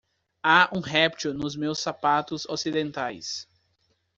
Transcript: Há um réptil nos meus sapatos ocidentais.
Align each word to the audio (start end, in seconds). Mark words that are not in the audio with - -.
Há 0.43 0.67
um 0.75 0.79
réptil 0.79 1.31
nos 1.31 1.55
meus 1.55 1.77
sapatos 1.77 2.47
ocidentais. 2.49 3.47